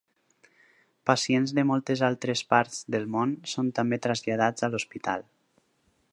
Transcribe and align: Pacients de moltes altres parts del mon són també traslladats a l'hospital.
Pacients 1.09 1.51
de 1.57 1.65
moltes 1.71 2.01
altres 2.07 2.41
parts 2.53 2.81
del 2.95 3.05
mon 3.17 3.35
són 3.53 3.69
també 3.81 4.03
traslladats 4.07 4.67
a 4.69 4.71
l'hospital. 4.75 5.29